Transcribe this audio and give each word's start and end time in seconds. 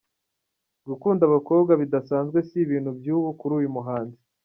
Gukunda 0.87 1.21
abakobwa 1.25 1.71
bidasanzwe 1.81 2.37
si 2.47 2.55
ibintu 2.65 2.89
by’ubu 2.97 3.29
kuri 3.39 3.53
uyu 3.59 3.73
muhanzi. 3.75 4.19